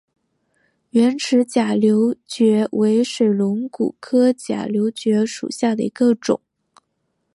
[0.93, 6.41] 圆齿假瘤蕨为水龙骨科假瘤蕨属下的一个种。